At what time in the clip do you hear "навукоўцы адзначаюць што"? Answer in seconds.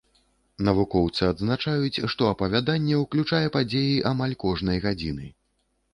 0.67-2.29